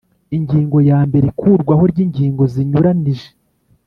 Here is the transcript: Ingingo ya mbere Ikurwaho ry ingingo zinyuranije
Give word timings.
Ingingo 0.37 0.77
ya 0.89 0.99
mbere 1.07 1.25
Ikurwaho 1.31 1.83
ry 1.91 1.99
ingingo 2.05 2.43
zinyuranije 2.53 3.29